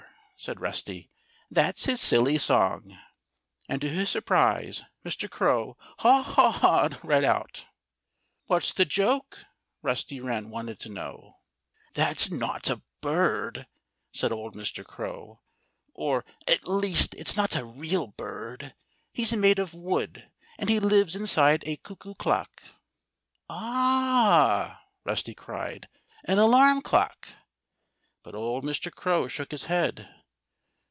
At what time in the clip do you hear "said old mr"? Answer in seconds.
14.15-14.83